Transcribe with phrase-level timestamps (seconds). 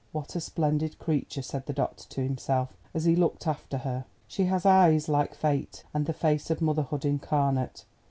[0.13, 4.05] "What a splendid creature," said the doctor to himself as he looked after her.
[4.27, 7.85] "She has eyes like Fate, and the face of Motherhood Incarnate.